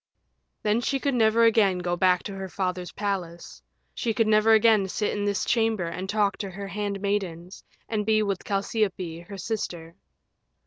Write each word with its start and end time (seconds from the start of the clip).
Then 0.63 0.81
she 0.81 0.99
could 0.99 1.13
never 1.13 1.43
again 1.43 1.77
go 1.77 1.95
back 1.95 2.23
to 2.23 2.33
her 2.33 2.49
father's 2.49 2.91
palace, 2.91 3.61
she 3.93 4.15
could 4.15 4.25
never 4.25 4.53
again 4.53 4.87
sit 4.87 5.15
in 5.15 5.25
this 5.25 5.45
chamber 5.45 5.85
and 5.85 6.09
talk 6.09 6.37
to 6.37 6.49
her 6.49 6.69
handmaidens, 6.69 7.63
and 7.87 8.03
be 8.03 8.23
with 8.23 8.43
Chalciope, 8.43 9.27
her 9.27 9.37
sister. 9.37 9.93